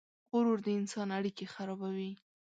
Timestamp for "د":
0.63-0.67